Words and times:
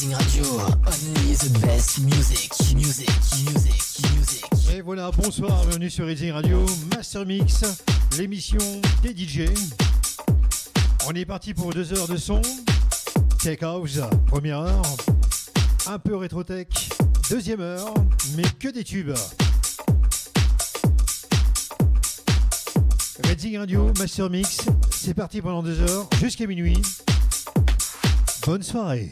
Radio, 0.00 0.44
music, 1.26 1.58
music, 2.04 2.52
music, 2.76 3.10
music. 4.14 4.44
Et 4.72 4.80
voilà, 4.80 5.10
bonsoir, 5.10 5.64
bienvenue 5.64 5.90
sur 5.90 6.06
Reading 6.06 6.30
Radio, 6.30 6.64
Master 6.94 7.26
Mix, 7.26 7.64
l'émission 8.16 8.60
des 9.02 9.10
DJ. 9.10 9.50
On 11.08 11.10
est 11.14 11.24
parti 11.24 11.52
pour 11.52 11.72
deux 11.72 11.92
heures 11.92 12.06
de 12.06 12.16
son. 12.16 12.40
Tech 13.42 13.60
House, 13.64 13.98
première 14.28 14.60
heure. 14.60 14.84
Un 15.88 15.98
peu 15.98 16.14
rétro-tech, 16.14 16.68
deuxième 17.28 17.60
heure, 17.60 17.92
mais 18.36 18.44
que 18.60 18.68
des 18.68 18.84
tubes. 18.84 19.16
Reading 23.24 23.58
Radio, 23.58 23.92
Master 23.98 24.30
Mix, 24.30 24.58
c'est 24.92 25.14
parti 25.14 25.42
pendant 25.42 25.64
deux 25.64 25.80
heures, 25.80 26.08
jusqu'à 26.20 26.46
minuit. 26.46 26.80
Bonne 28.46 28.62
soirée. 28.62 29.10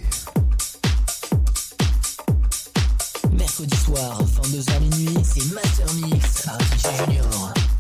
Soir, 3.97 4.19
22h 4.43 4.81
minuit, 4.81 5.19
c'est 5.23 5.53
Master 5.53 5.87
Mix 5.95 6.47
DJ 6.47 7.05
Junior. 7.05 7.76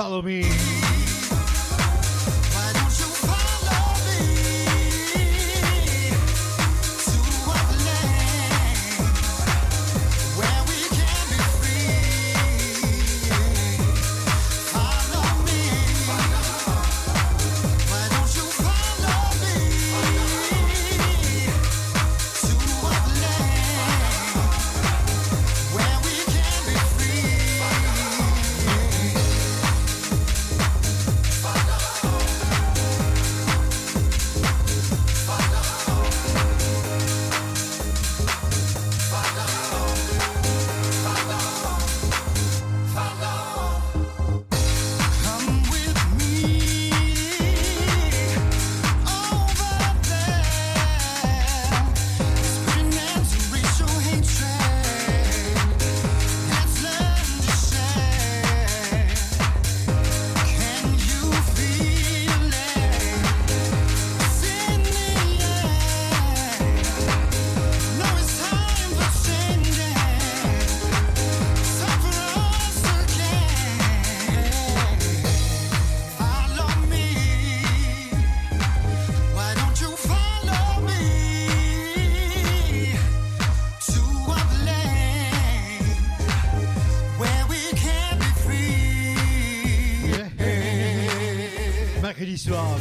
Follow 0.00 0.22
me. 0.22 0.29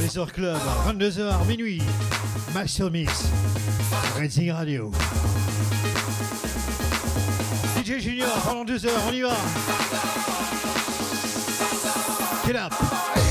Club, 0.09 0.57
22h 0.87 1.45
minuit, 1.45 1.83
Master 2.51 2.89
Mix, 2.89 3.29
Racing 4.17 4.51
Radio. 4.51 4.91
DJ 7.77 7.99
Junior 7.99 8.27
pendant 8.43 8.65
deux 8.65 8.83
heures, 8.87 9.01
on 9.07 9.13
y 9.13 9.21
va. 9.21 9.35
Get 12.47 12.55
up. 12.55 13.28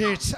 kids. 0.00 0.29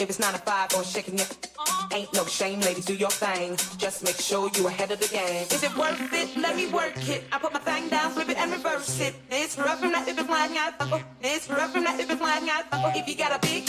If 0.00 0.08
it's 0.08 0.18
nine 0.18 0.32
to 0.32 0.38
five, 0.38 0.70
oh, 0.72 0.76
don't 0.76 0.86
shaking 0.86 1.16
it. 1.16 1.48
Uh-huh. 1.58 1.88
Ain't 1.94 2.14
no 2.14 2.24
shame, 2.24 2.60
ladies, 2.60 2.86
do 2.86 2.94
your 2.94 3.10
thing. 3.10 3.54
Just 3.76 4.02
make 4.02 4.16
sure 4.16 4.50
you're 4.56 4.68
ahead 4.68 4.90
of 4.90 4.98
the 4.98 5.08
game. 5.08 5.44
Is 5.50 5.62
it 5.62 5.76
worth 5.76 6.00
it? 6.14 6.34
Let 6.38 6.56
me 6.56 6.68
work 6.68 6.96
it. 7.06 7.24
I 7.30 7.38
put 7.38 7.52
my 7.52 7.60
thing 7.60 7.90
down, 7.90 8.10
flip 8.12 8.30
it 8.30 8.38
and 8.38 8.50
reverse 8.50 8.98
it. 8.98 9.14
This 9.28 9.58
rough 9.58 9.78
from 9.80 9.92
that 9.92 10.08
if 10.08 10.18
it's 10.18 10.30
lying 10.30 10.56
out. 10.56 10.72
This 11.20 11.48
oh, 11.50 11.54
rough 11.54 11.72
from 11.72 11.84
that 11.84 12.00
if 12.00 12.10
it's 12.10 12.20
lying 12.22 12.48
out. 12.48 12.64
Oh, 12.72 12.90
if 12.94 13.06
you 13.06 13.14
got 13.14 13.36
a 13.36 13.46
big. 13.46 13.68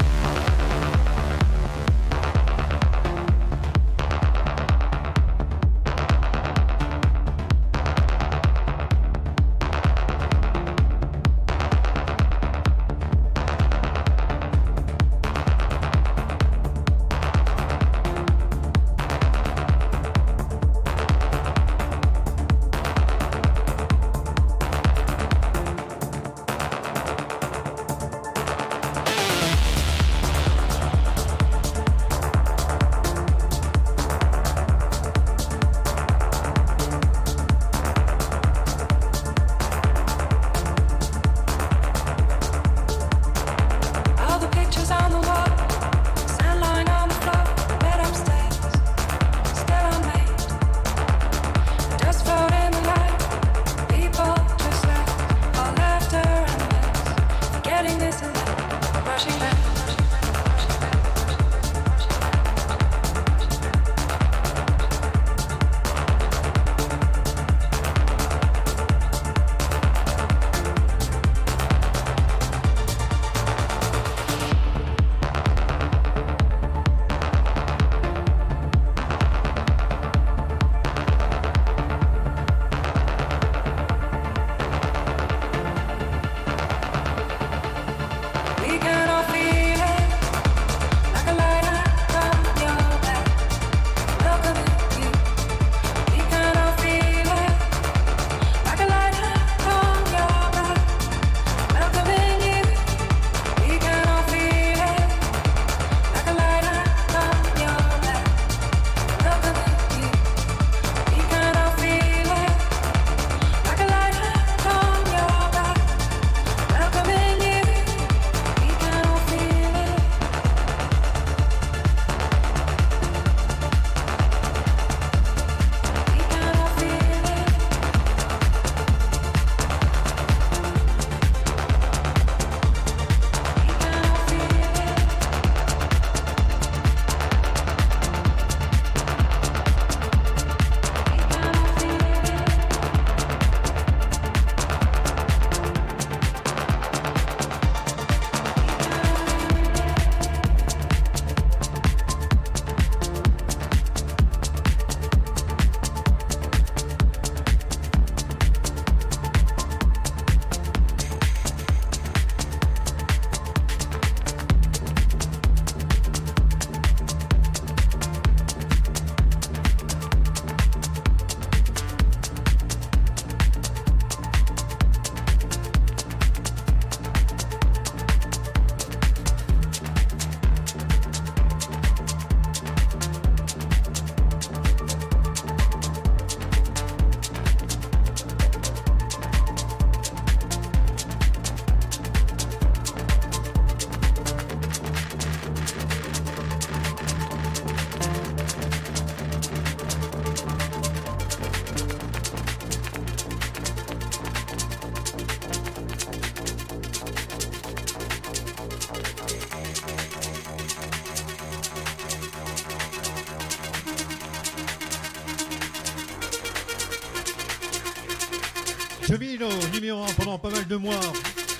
Numéro 219.81 220.03
1 220.03 220.13
pendant 220.13 220.37
pas 220.37 220.51
mal 220.51 220.67
de 220.67 220.75
mois. 220.75 220.99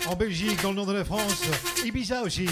En 0.05 0.15
Belgique, 0.15 0.61
dans 0.61 0.69
le 0.69 0.75
nord 0.75 0.85
de 0.85 0.93
la 0.93 1.03
France. 1.03 1.41
Ibiza 1.83 2.21
aussi. 2.21 2.45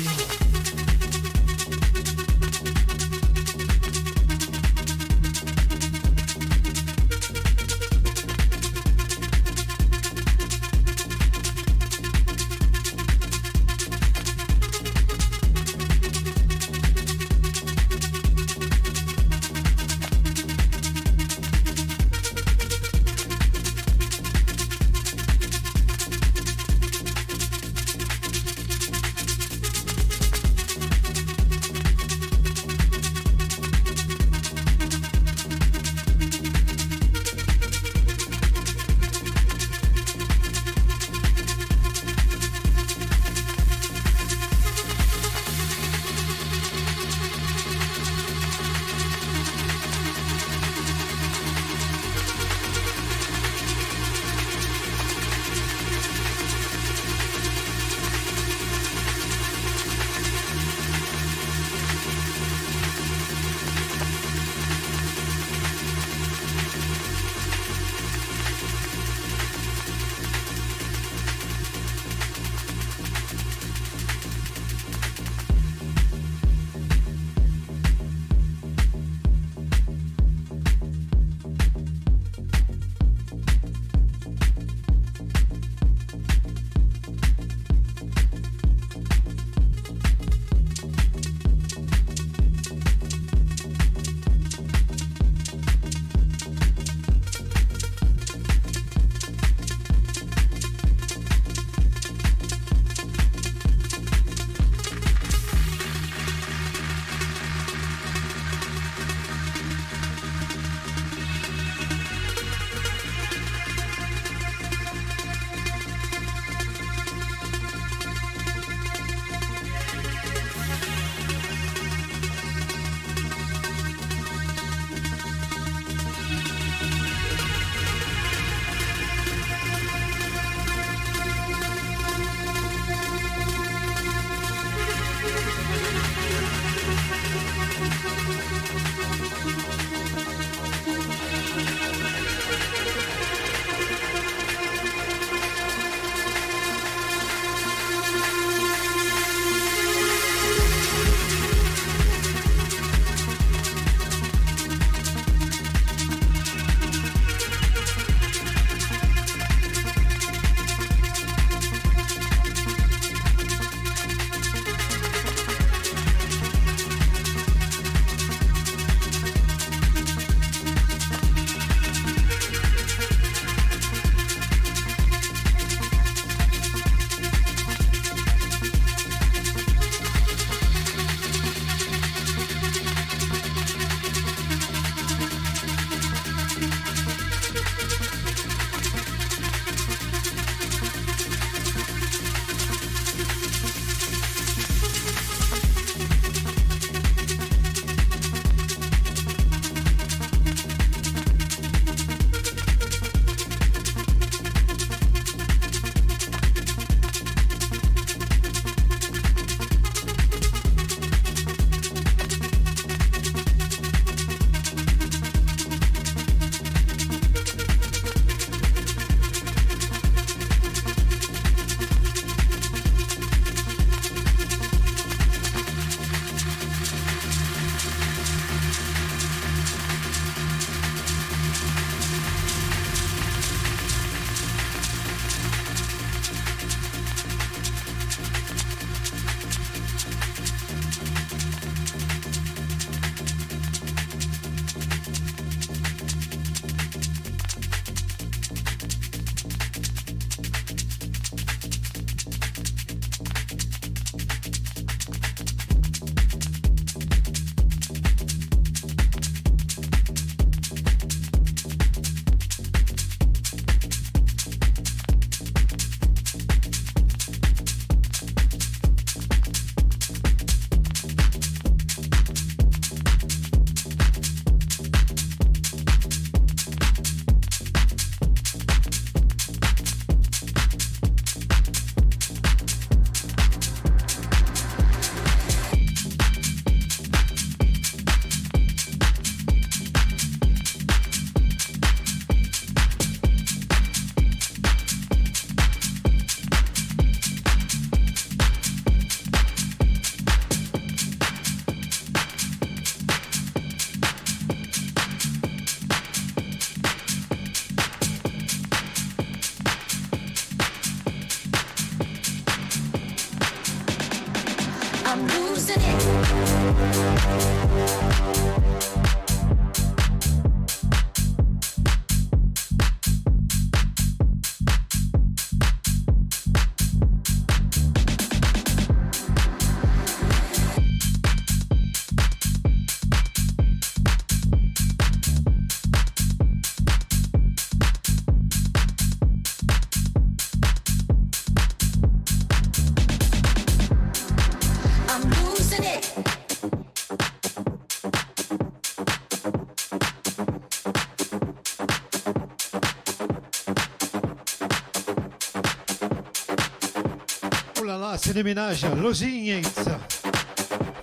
Ménages. 358.43 358.85
Losing 359.01 359.45
It. 359.45 359.89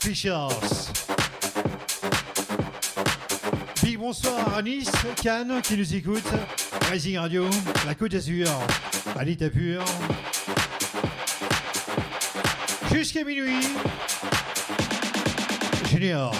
Fishers. 0.00 0.92
Big 3.82 3.98
bonsoir 3.98 4.56
à 4.56 4.62
Nice, 4.62 4.90
Cannes 5.22 5.60
qui 5.62 5.76
nous 5.76 5.94
écoute. 5.94 6.24
Rising 6.90 7.18
Radio, 7.18 7.48
la 7.86 7.94
Côte 7.94 8.12
d'Azur, 8.12 8.48
à 9.18 9.24
l'état 9.24 9.50
pur. 9.50 9.84
Jusqu'à 12.92 13.24
minuit. 13.24 13.68
Junior. 15.90 16.32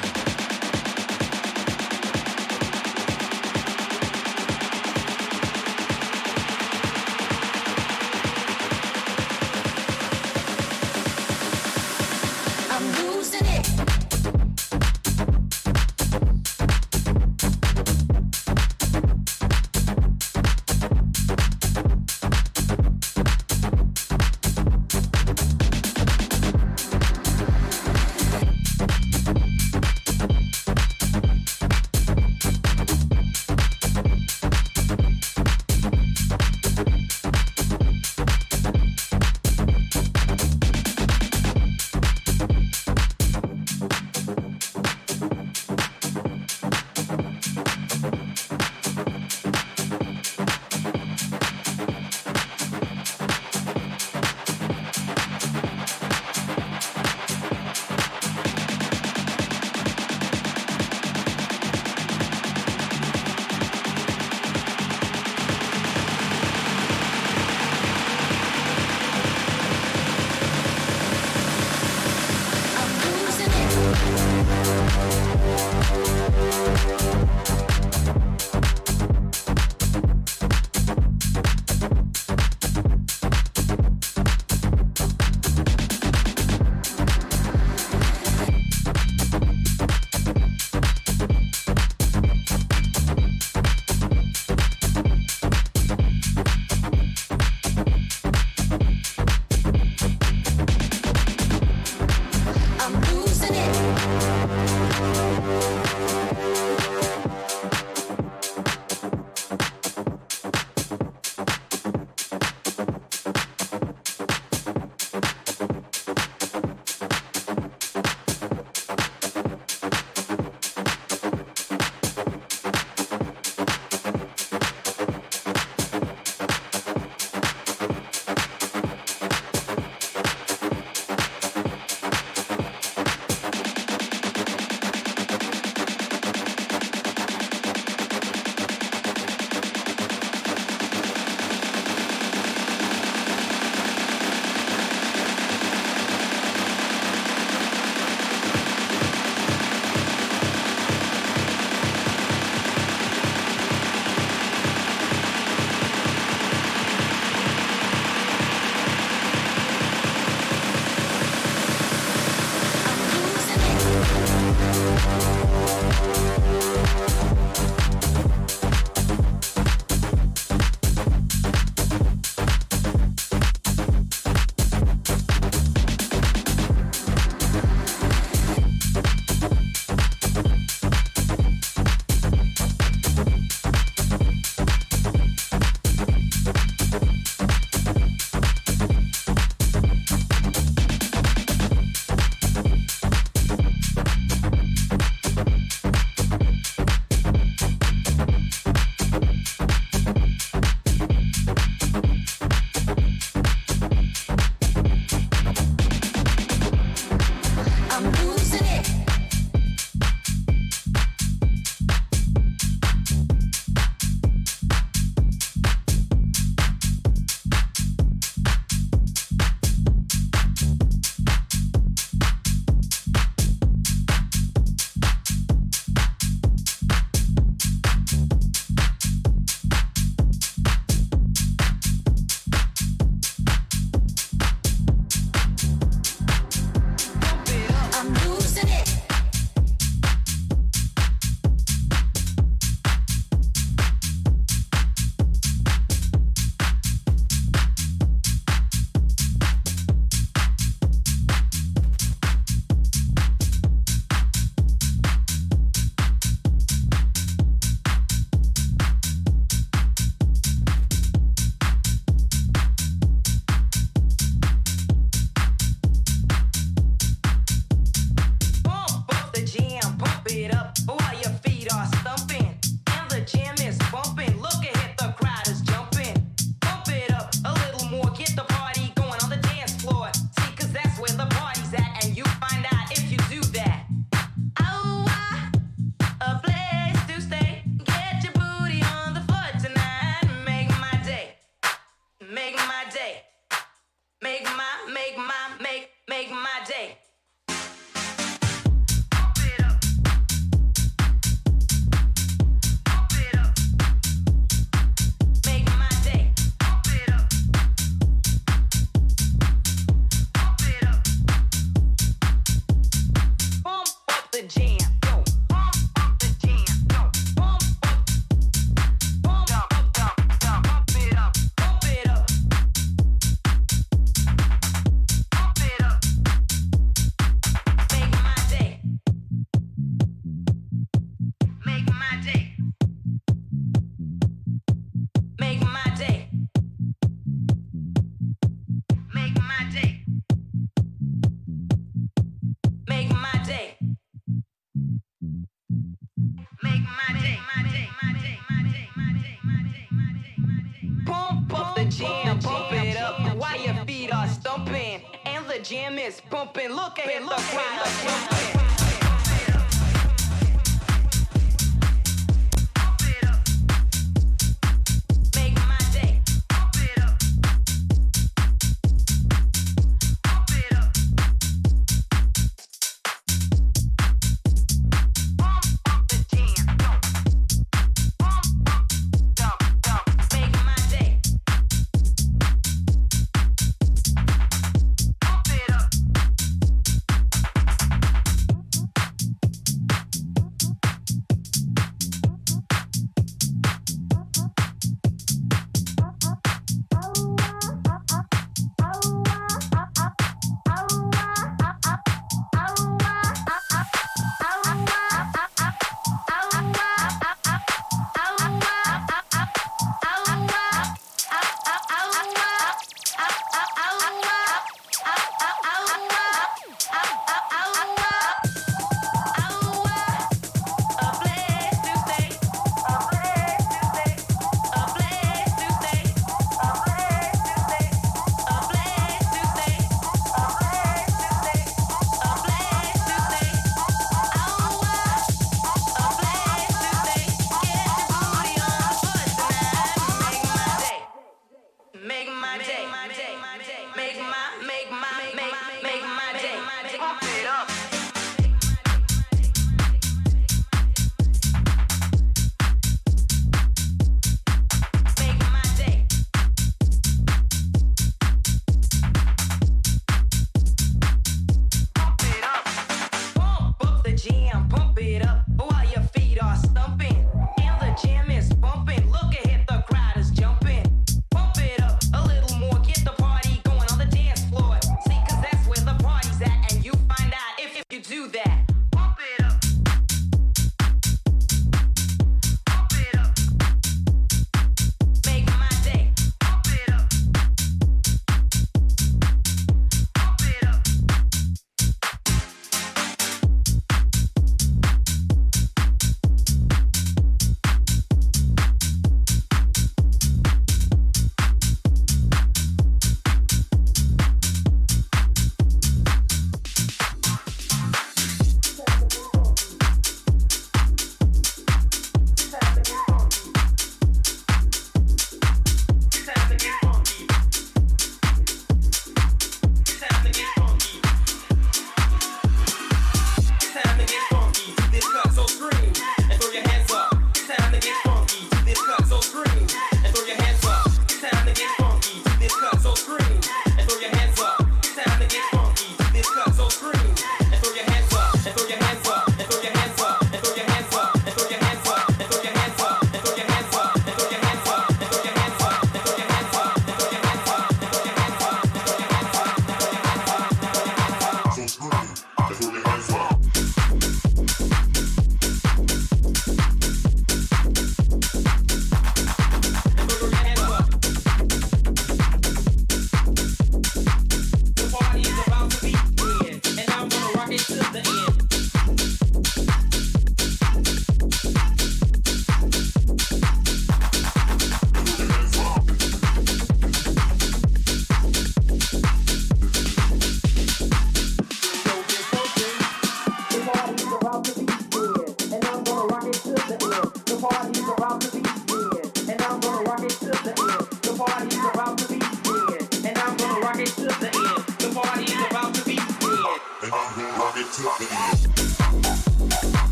bumping, 356.31 356.71
look 356.71 356.99
at 356.99 357.09
it, 357.09 357.23
look 357.23 357.39
at 357.39 358.33
it. 358.33 358.36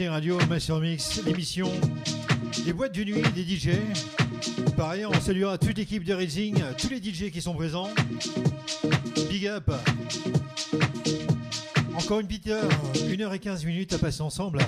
Radio, 0.00 0.38
Master 0.48 0.80
Mix, 0.80 1.22
l'émission 1.26 1.70
des 2.64 2.72
boîtes 2.72 2.94
de 2.94 3.04
nuit, 3.04 3.22
des 3.34 3.44
DJ. 3.44 3.72
Par 4.74 4.88
ailleurs, 4.88 5.10
on 5.14 5.20
saluera 5.20 5.58
toute 5.58 5.76
l'équipe 5.76 6.02
de 6.02 6.14
Racing, 6.14 6.62
tous 6.78 6.88
les 6.88 6.96
DJ 6.96 7.30
qui 7.30 7.42
sont 7.42 7.52
présents. 7.52 7.90
Big 9.28 9.46
up 9.46 9.70
Encore 11.94 12.20
une 12.20 12.26
petite 12.26 12.48
heure, 12.48 12.70
une 13.10 13.20
heure 13.20 13.34
et 13.34 13.38
quinze 13.38 13.66
minutes 13.66 13.92
à 13.92 13.98
passer 13.98 14.22
ensemble. 14.22 14.60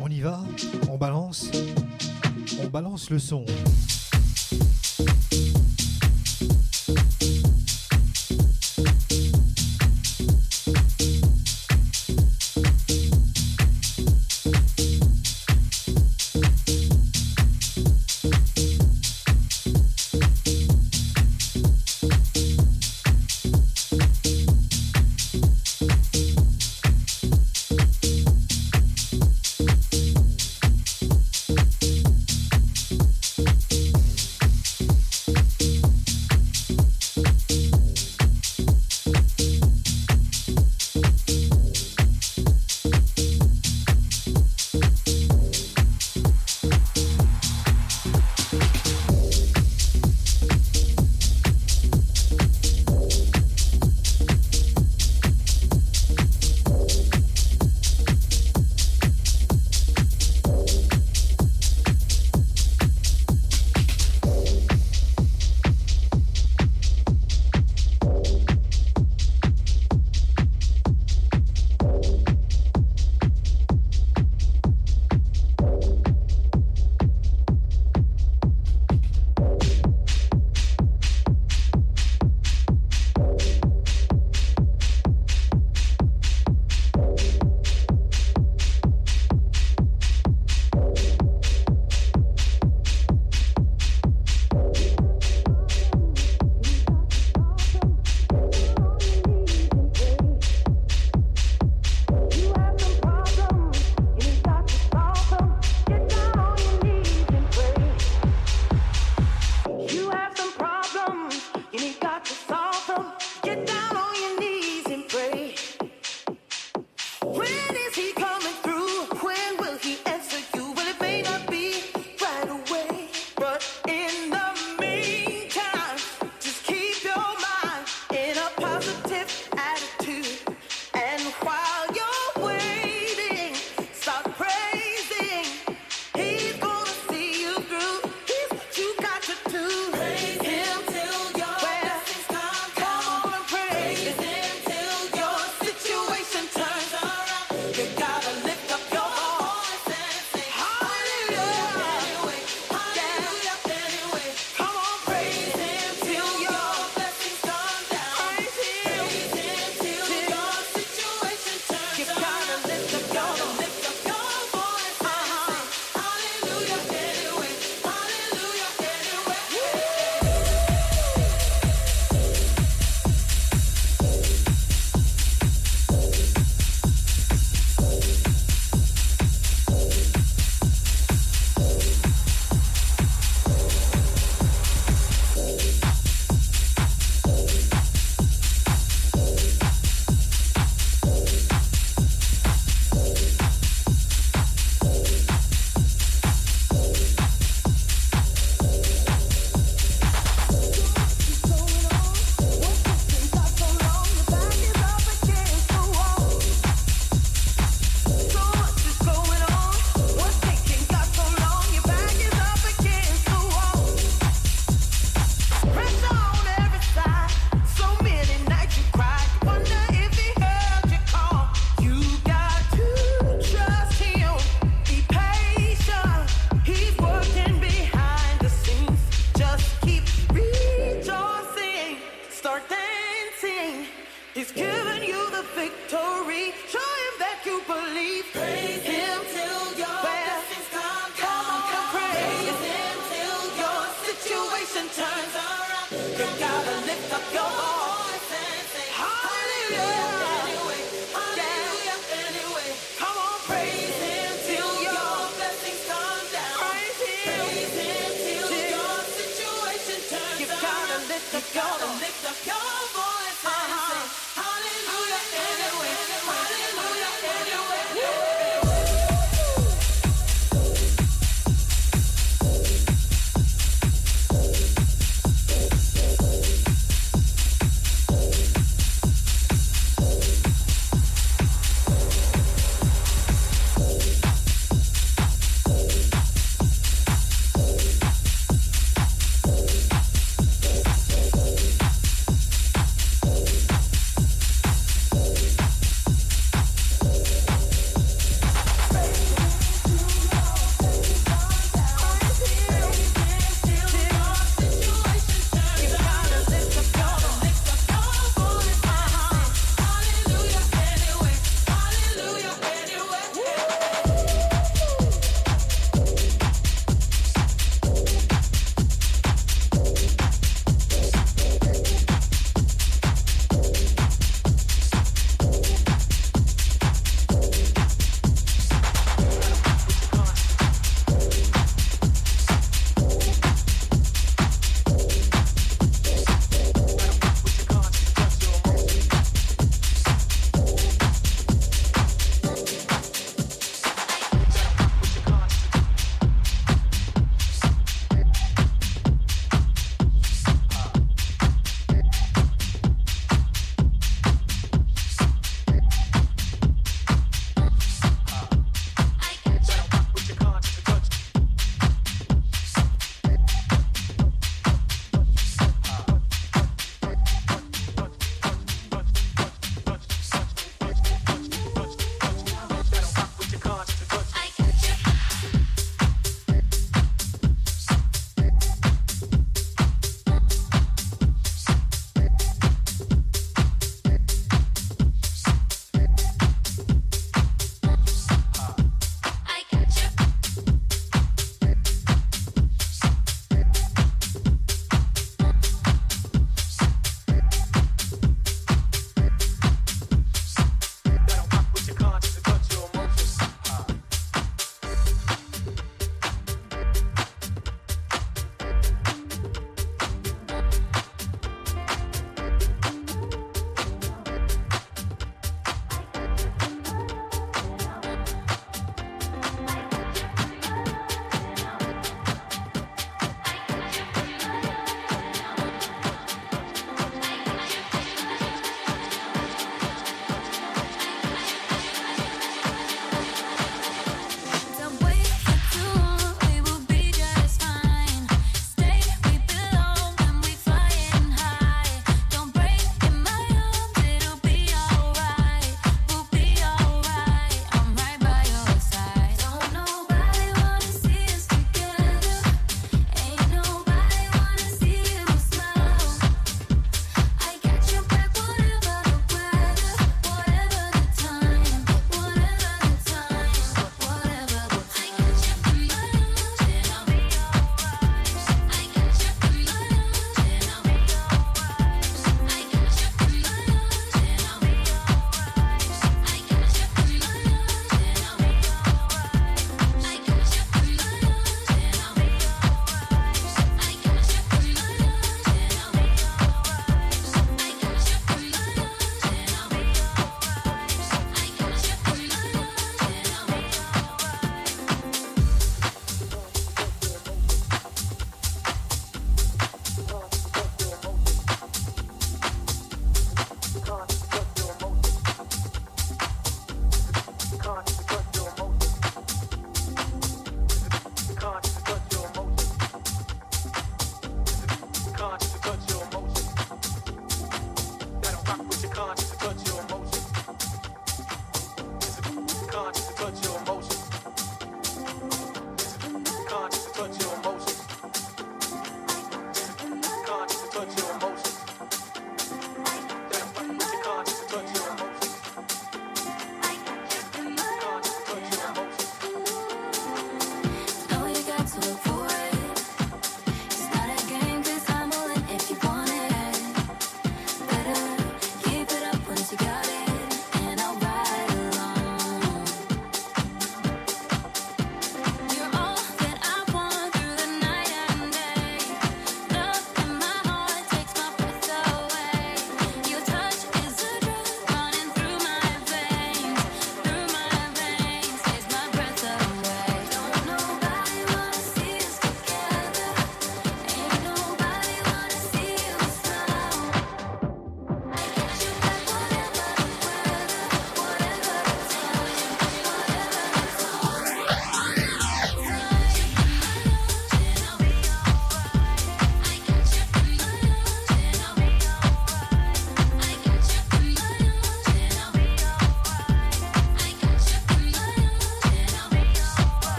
On 0.00 0.08
y 0.08 0.20
va, 0.20 0.42
on 0.90 0.96
balance, 0.96 1.50
on 2.62 2.68
balance 2.68 3.10
le 3.10 3.18
son. 3.18 3.44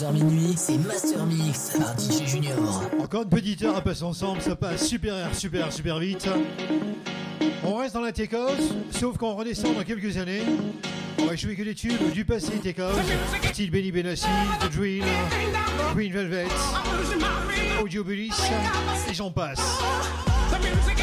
22h 0.00 0.12
minuit, 0.12 0.54
c'est 0.56 0.78
Master 0.78 1.26
Mix 1.26 1.72
par 1.78 1.98
DJ 1.98 2.26
Junior. 2.26 2.82
Encore 3.02 3.22
une 3.22 3.28
petite 3.28 3.62
heure 3.62 3.76
à 3.76 3.80
passer 3.80 4.04
ensemble, 4.04 4.40
ça 4.40 4.56
passe 4.56 4.86
super, 4.86 5.34
super, 5.34 5.72
super 5.72 5.98
vite. 5.98 6.28
On 7.64 7.76
reste 7.76 7.94
dans 7.94 8.00
la 8.00 8.12
tech 8.12 8.32
house, 8.32 8.74
sauf 8.90 9.18
qu'on 9.18 9.34
redescend 9.34 9.74
dans 9.74 9.82
quelques 9.82 10.16
années. 10.16 10.42
On 11.18 11.26
va 11.26 11.36
jouer 11.36 11.54
que 11.54 11.62
des 11.62 11.74
tubes 11.74 12.12
du 12.12 12.24
passé 12.24 12.52
tech 12.62 12.78
house, 12.78 12.96
style 13.50 13.70
Benny 13.70 13.92
Benassi, 13.92 14.26
The 14.60 14.74
Drill, 14.74 15.04
Queen 15.94 16.12
Velvet, 16.12 16.46
Audio 17.82 18.02
Bullis, 18.02 18.32
et 19.10 19.14
j'en 19.14 19.30
passe. 19.30 19.80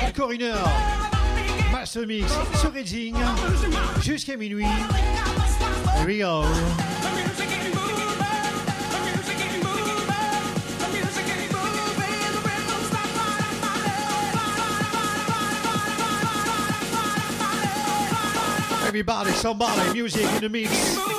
Encore 0.08 0.32
une 0.32 0.43
heure, 0.43 0.70
Master 1.72 2.08
Mix 2.08 2.32
sur 2.60 2.74
Raging, 2.74 3.16
jusqu'à 4.02 4.38
minuit. 4.38 4.66
Here 6.08 6.43
Everybody, 18.98 19.30
somebody, 19.34 19.93
music 19.93 20.24
in 20.24 20.41
the 20.41 20.50
mix. 20.50 21.16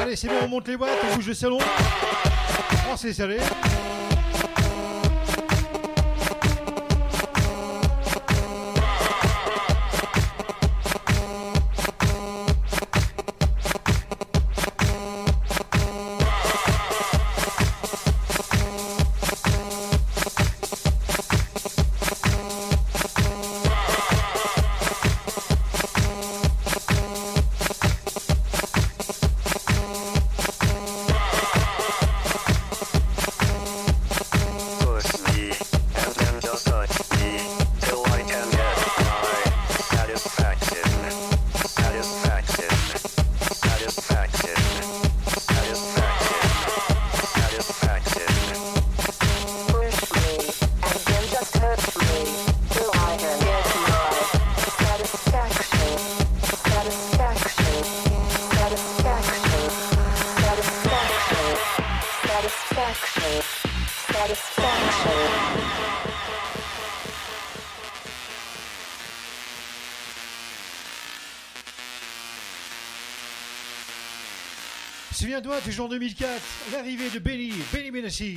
Allez, 0.00 0.14
c'est 0.14 0.28
bon, 0.28 0.34
on 0.44 0.48
monte 0.48 0.68
les 0.68 0.76
boîtes, 0.76 0.90
on 1.10 1.16
bouge 1.16 1.26
le 1.26 1.34
salon. 1.34 1.58
On 2.92 2.96
s'est 2.96 3.12
salé. 3.12 3.38
Souviens-toi, 75.46 75.70
toujours 75.70 75.86
en 75.86 75.90
2004, 75.90 76.42
l'arrivée 76.72 77.08
de 77.08 77.20
Benny, 77.20 77.52
Benny 77.72 77.92
Benassi. 77.92 78.36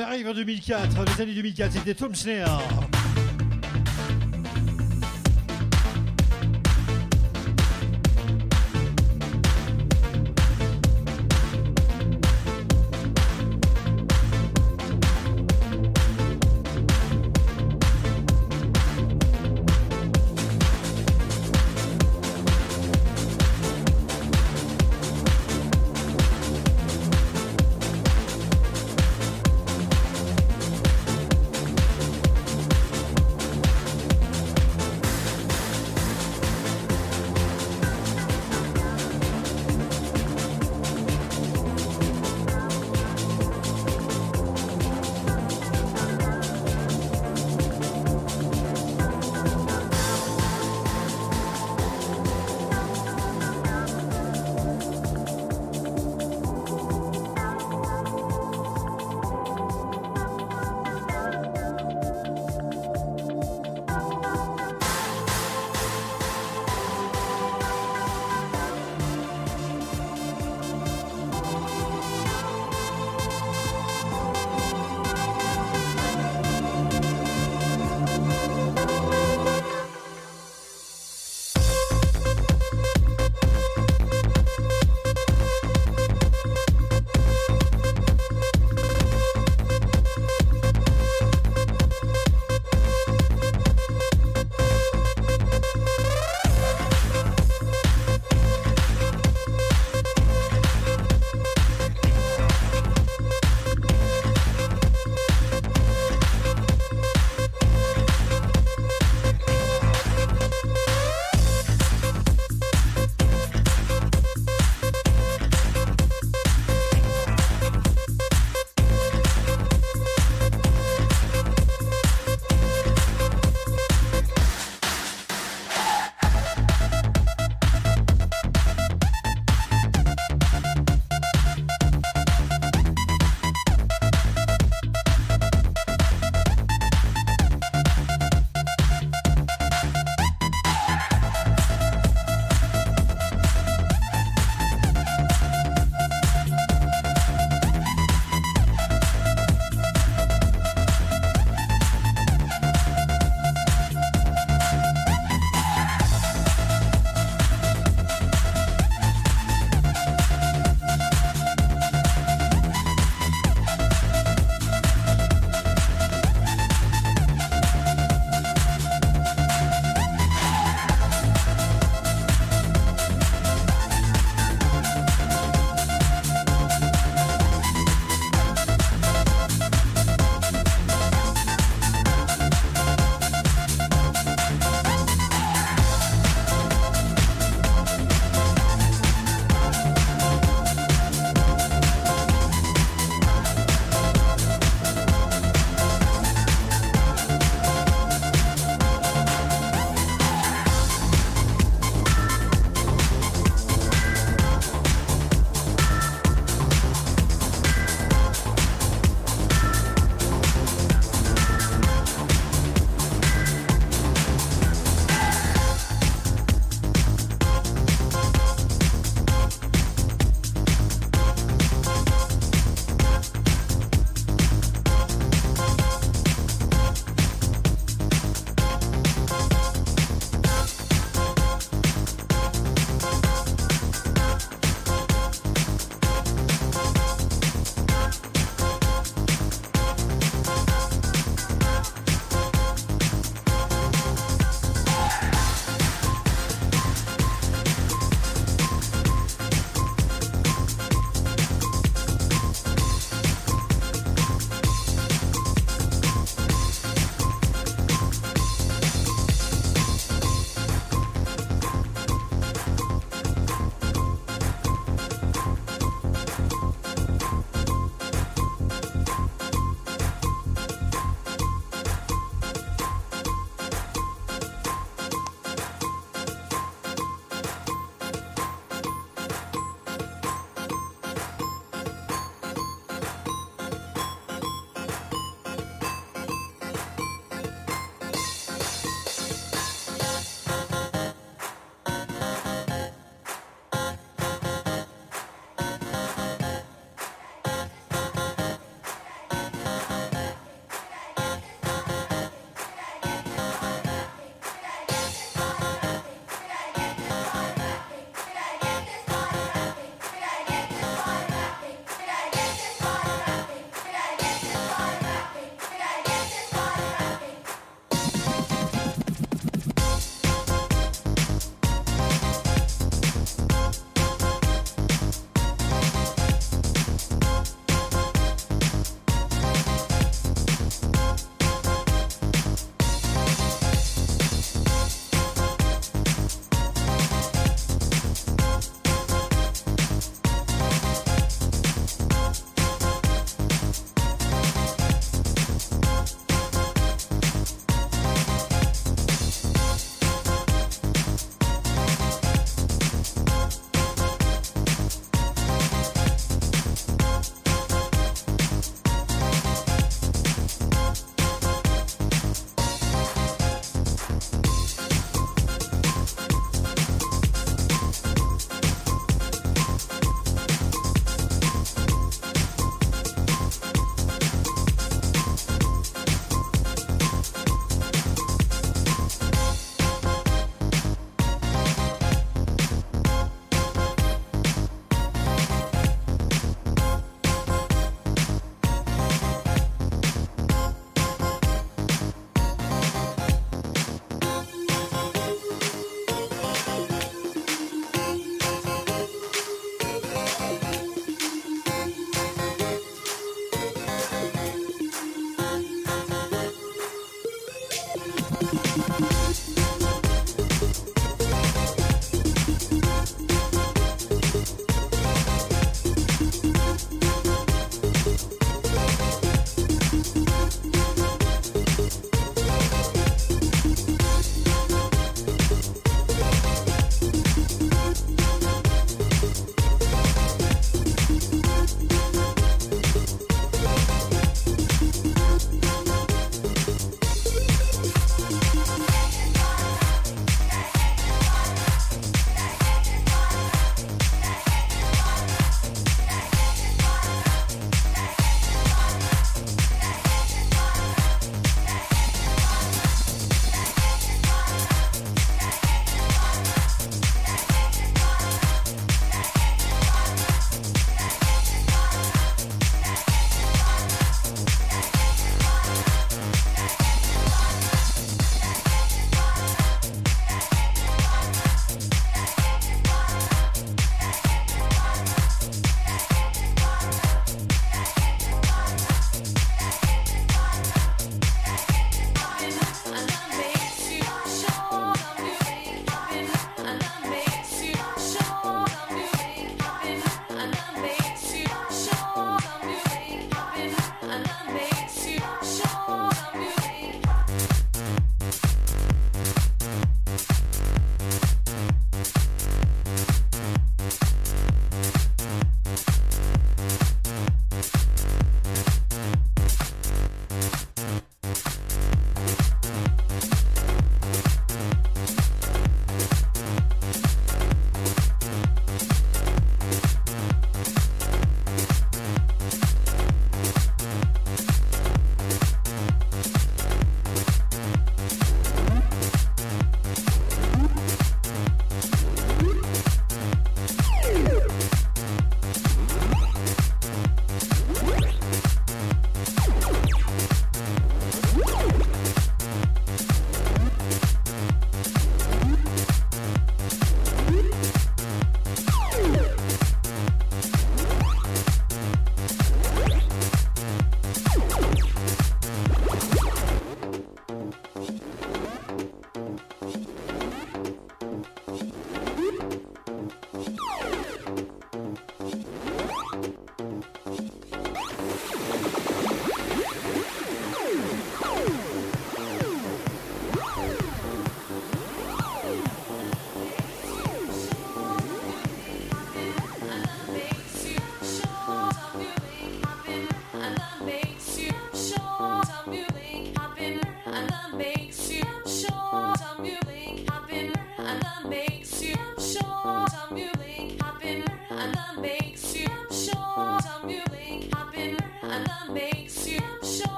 Arrive 0.00 0.28
en 0.28 0.34
2004, 0.34 1.04
les 1.04 1.22
années 1.22 1.34
2004, 1.34 1.72
c'était 1.72 1.94
Tom 1.94 2.14
Snare. 2.14 2.89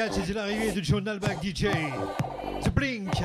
Happen 0.00 0.12
2004, 0.12 0.14
c'était 0.14 0.32
l'arrivée 0.32 0.72
de 0.72 0.82
John 0.82 1.04
Nalbach 1.04 1.42
DJ. 1.42 1.66
The 2.62 2.70
Blink. 2.70 3.22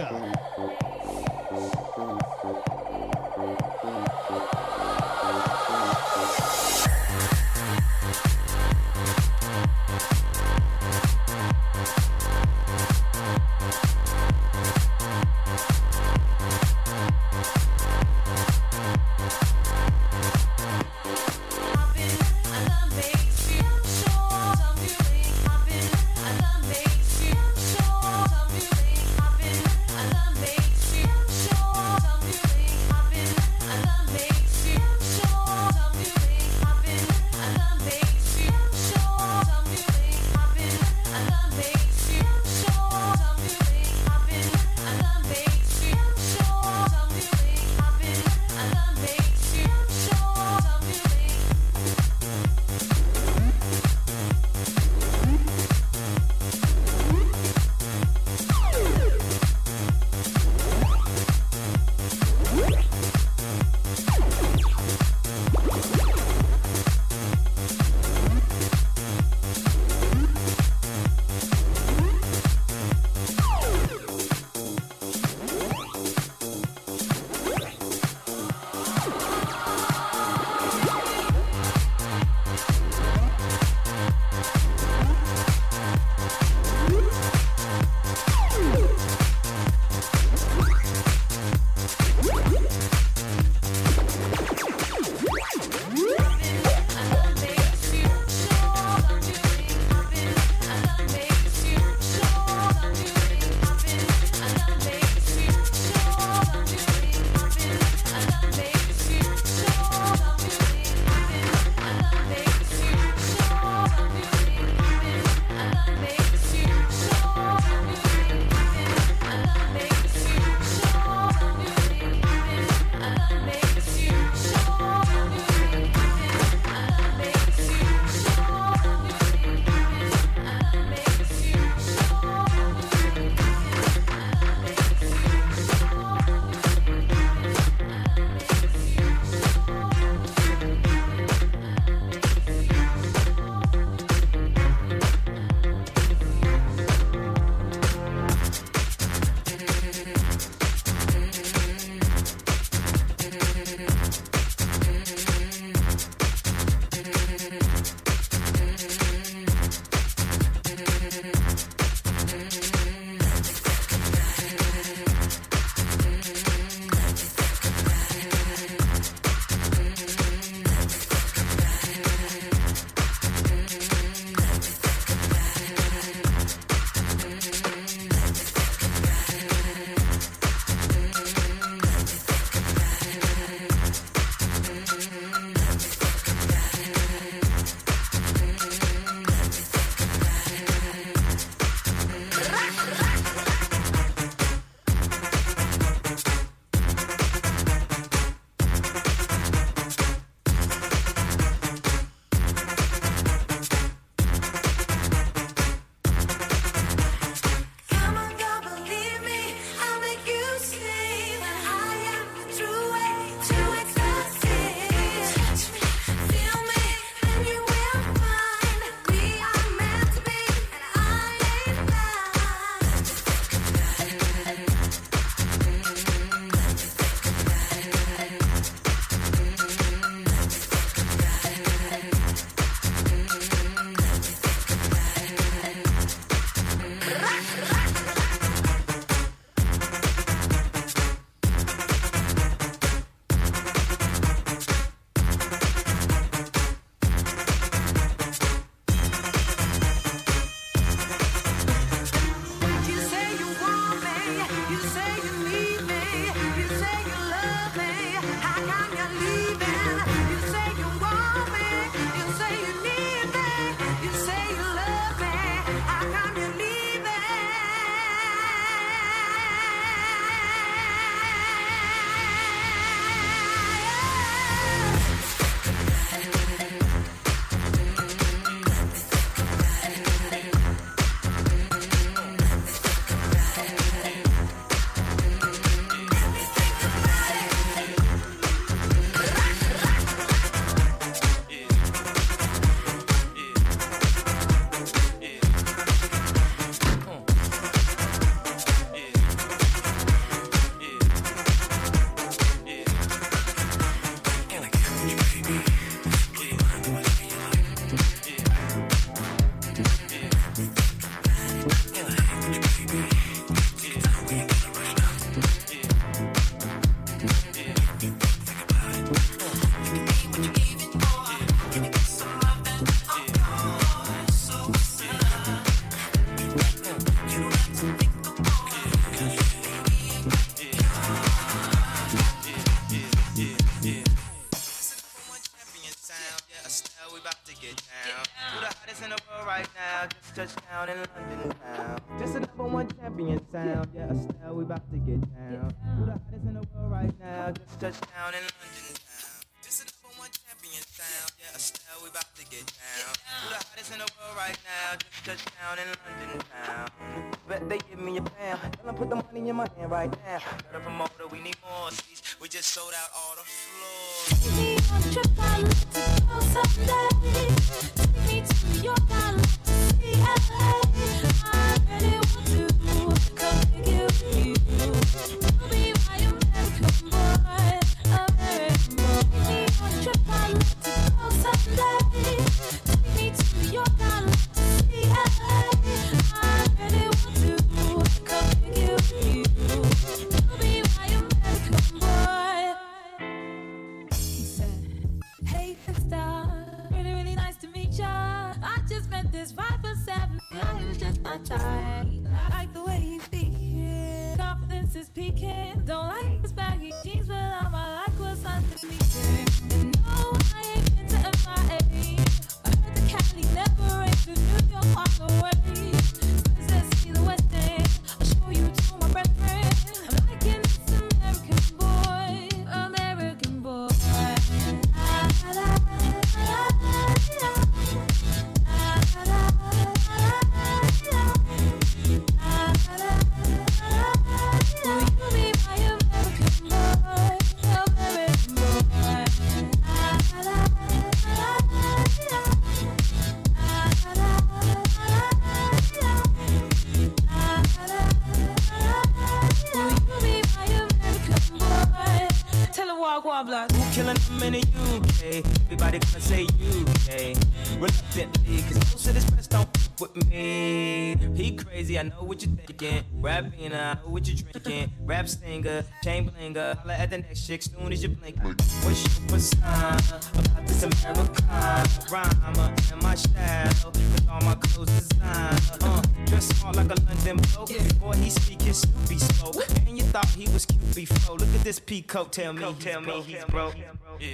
rap 465.23 465.29
stinger, 465.29 465.85
chain 466.03 466.29
blinger. 466.29 466.77
Holla 466.77 466.93
at 466.93 467.09
the 467.09 467.17
next 467.19 467.47
chick 467.47 467.61
soon 467.61 467.91
as 467.91 468.03
you 468.03 468.09
blink. 468.09 468.37
What's 468.43 469.03
your 469.03 469.27
persona 469.27 469.97
about 470.33 470.67
this 470.67 470.83
Americana 470.83 471.83
rhymer 472.11 472.73
and 472.91 473.01
my 473.01 473.15
shadow. 473.15 473.89
With 473.89 474.29
all 474.29 474.41
my 474.41 474.55
clothes 474.55 474.91
designer. 474.91 475.57
Uh, 475.81 476.01
dressed 476.25 476.55
smart 476.57 476.75
like 476.75 476.91
a 476.91 476.95
London 477.05 477.37
bloke. 477.37 477.69
Before 477.69 478.15
he 478.15 478.29
speak, 478.29 478.61
his 478.61 478.79
stupid 478.79 479.19
spoke. 479.21 479.69
And 479.87 479.97
you 479.97 480.03
thought 480.03 480.27
he 480.29 480.47
was 480.51 480.65
cute 480.65 480.95
before. 480.95 481.37
Look 481.37 481.55
at 481.55 481.61
this 481.61 481.79
peacoat, 481.79 482.31
tell 482.31 482.53
me, 482.53 482.75
tell 482.79 483.01
me 483.01 483.21
he's 483.21 483.45
broke. 483.45 483.75
Yeah. 484.19 484.27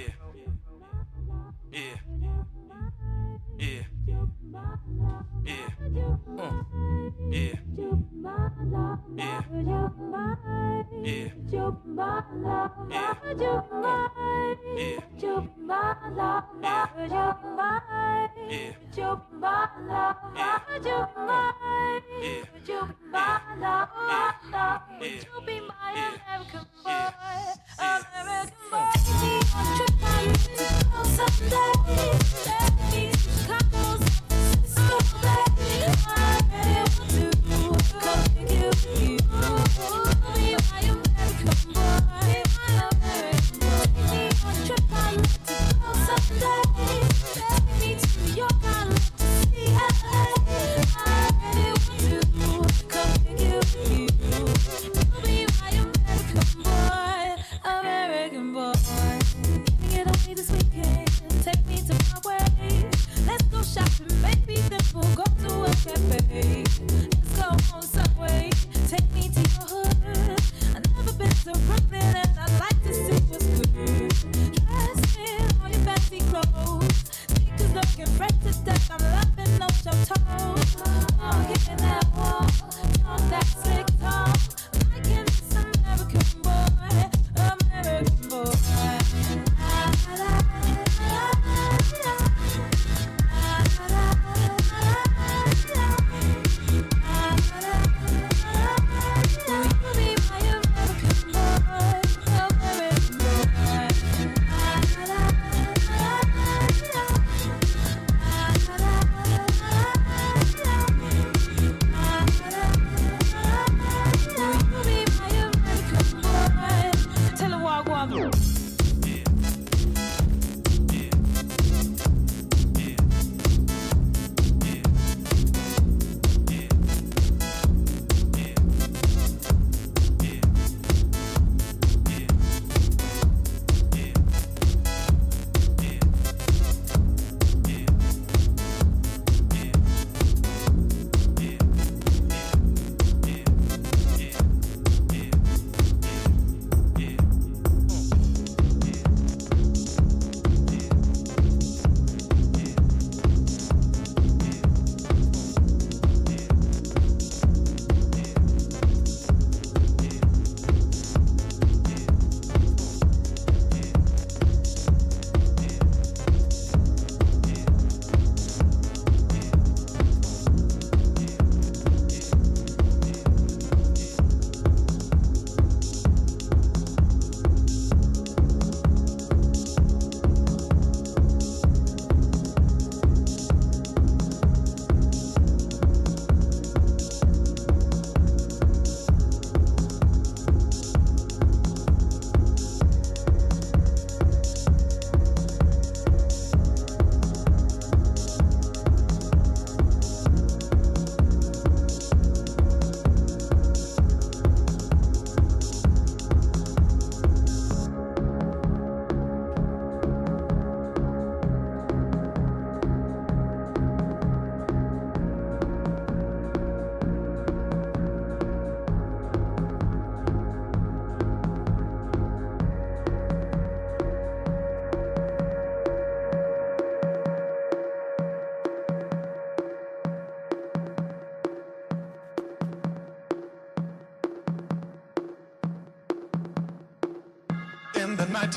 Yeah. 1.72 1.80
Yeah. 3.58 3.82
Yeah. 5.44 5.66
Uh. 6.38 6.62
Yeah. 7.30 7.54
Yeah. 9.16 10.69
Yeah. 11.02 11.28
Chụp 11.52 11.74
má 11.84 12.22
là 12.44 12.68
má 12.90 13.14
my 25.60 25.92
American 25.92 26.64
boy. 26.84 26.92
American 27.78 28.52
boy. 28.70 28.86
Be 29.20 29.32
on 29.56 29.66
trip 29.76 29.94
by 30.02 30.20
you 30.22 30.34
someday. 31.16 31.72
Let 32.46 32.72
me 32.92 33.02
couples. 33.46 34.02
It's 34.30 35.49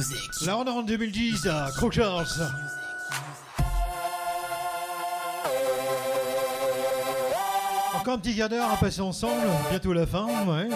Music. 0.00 0.46
Là, 0.46 0.56
on 0.56 0.64
est 0.64 0.70
en 0.70 0.82
2010 0.82 1.46
à. 1.46 1.70
Encore 7.94 8.14
un 8.14 8.18
petit 8.18 8.34
quart 8.34 8.48
d'heure 8.48 8.70
à 8.70 8.76
passer 8.76 9.02
ensemble, 9.02 9.46
bientôt 9.70 9.92
la 9.92 10.06
fin, 10.06 10.26
ouais. 10.46 10.68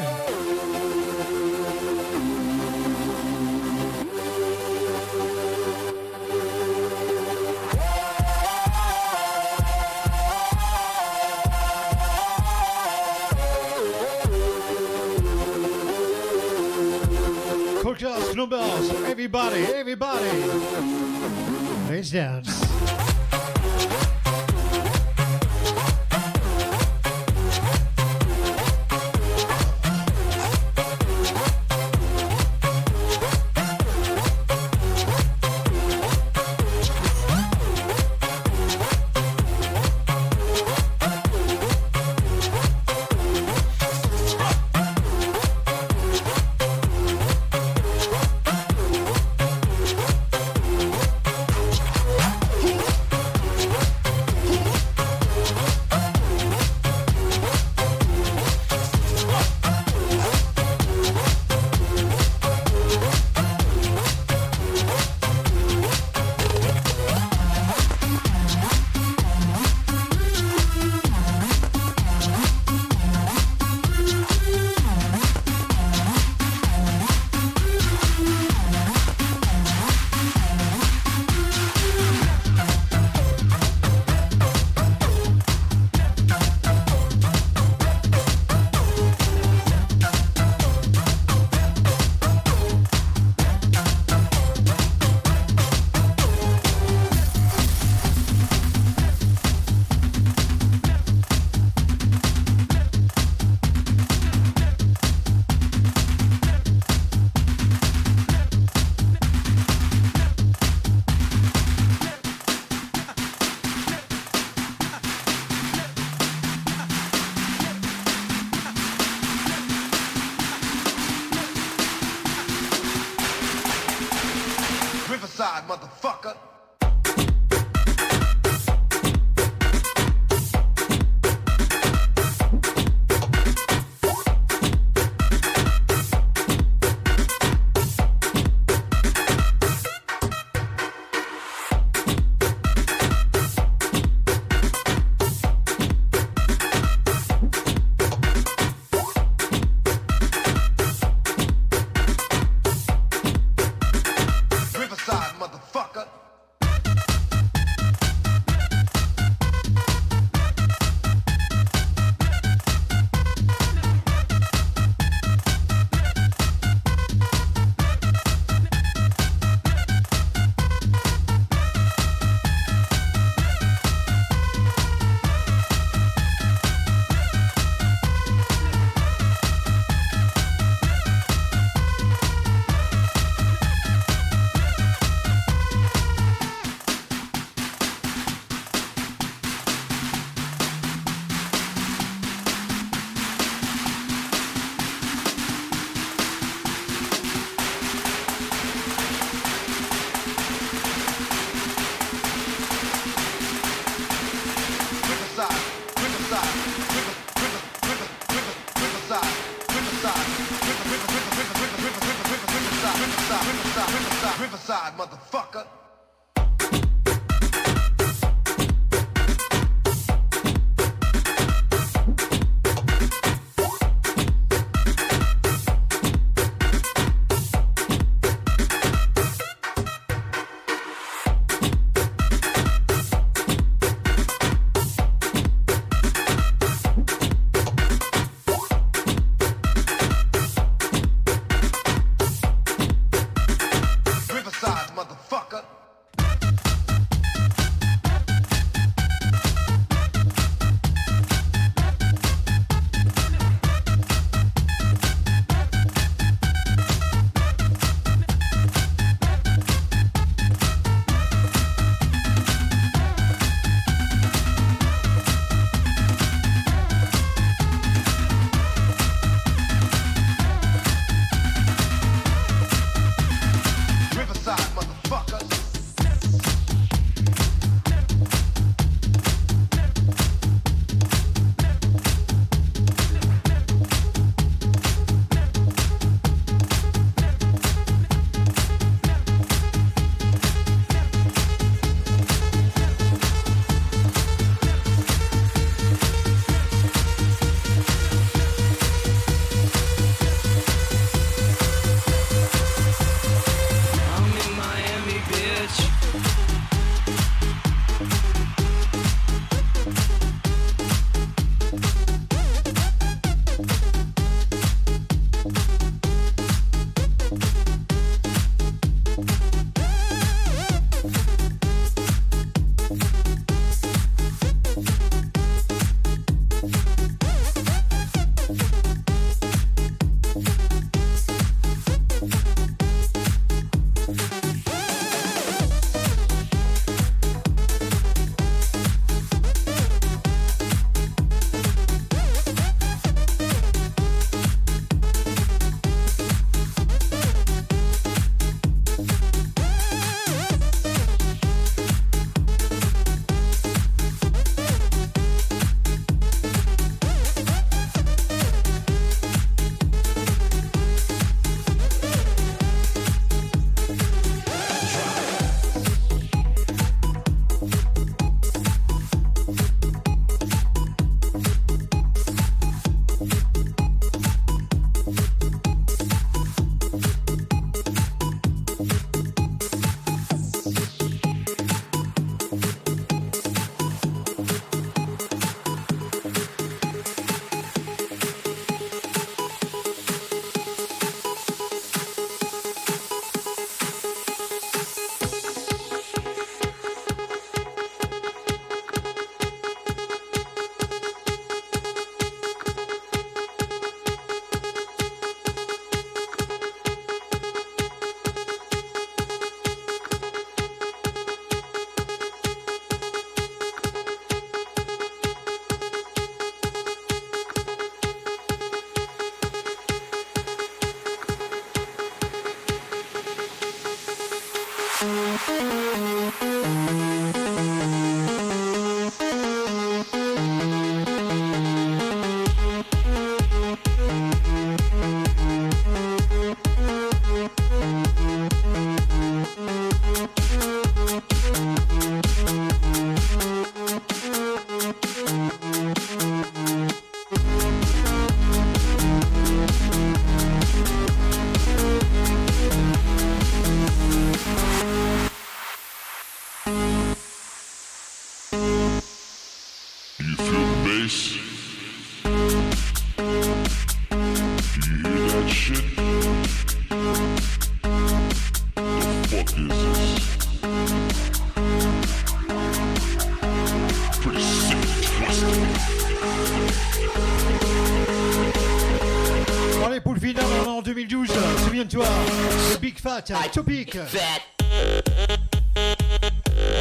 Fat, 483.26 483.48
Topic. 483.48 483.96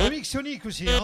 Remix 0.04 0.28
Sonic 0.30 0.66
aussi, 0.66 0.90
hein. 0.90 1.02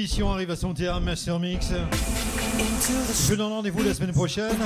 L'émission 0.00 0.32
arrive 0.32 0.50
à 0.50 0.56
son 0.56 0.72
terme, 0.72 1.04
Master 1.04 1.38
Mix. 1.38 1.72
Je 3.28 3.34
donne 3.34 3.52
rendez-vous 3.52 3.82
la 3.82 3.92
semaine 3.92 4.12
prochaine 4.12 4.56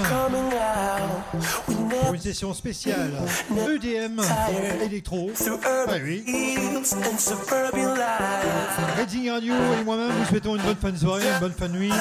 pour 2.04 2.14
une 2.14 2.20
session 2.20 2.52
spéciale 2.54 3.12
EDM 3.50 4.20
électro. 4.84 5.30
Ah 5.64 5.92
oui. 6.02 6.24
Reading 8.98 9.30
Radio 9.30 9.54
et 9.80 9.84
moi-même 9.84 10.10
vous 10.10 10.24
souhaitons 10.26 10.56
une 10.56 10.62
bonne 10.62 10.76
fin 10.76 10.90
de 10.90 10.96
soirée, 10.98 11.22
une 11.34 11.40
bonne 11.40 11.52
fin 11.52 11.68
de 11.68 11.72
nuit. 11.72 11.92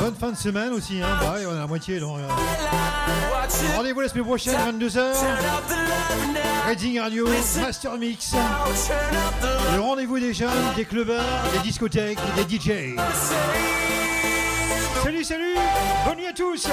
Bonne 0.00 0.14
fin 0.14 0.30
de 0.32 0.36
semaine 0.36 0.72
aussi, 0.72 1.00
hein. 1.02 1.08
Bah, 1.20 1.34
ouais, 1.36 1.46
on 1.46 1.52
est 1.52 1.56
à 1.56 1.60
la 1.60 1.66
moitié 1.66 2.00
donc. 2.00 2.18
euh. 2.18 2.28
Rendez-vous 3.76 4.00
la 4.00 4.08
semaine 4.08 4.24
prochaine, 4.24 4.54
22h. 4.80 5.00
Reading 6.68 7.00
Radio, 7.00 7.28
Master 7.60 7.92
Mix. 7.98 8.32
Le 9.74 9.80
rendez-vous 9.80 10.18
des 10.18 10.34
jeunes, 10.34 10.50
des 10.76 10.84
clubbers, 10.84 11.22
des 11.52 11.60
discothèques, 11.60 12.18
des 12.36 12.56
DJ. 12.58 12.96
Salut, 15.24 15.54
salut 15.54 15.66
Bonne 16.04 16.18
nuit 16.18 16.26
à 16.26 16.32
tous 16.34 16.68